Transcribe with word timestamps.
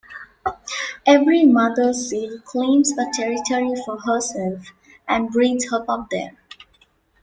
Every 1.05 1.45
mother 1.45 1.93
seal 1.93 2.39
claims 2.39 2.91
a 2.97 3.05
territory 3.13 3.75
for 3.85 3.99
herself 3.99 4.71
and 5.07 5.29
breeds 5.29 5.69
her 5.69 5.85
pup 5.85 6.07
there. 6.09 6.35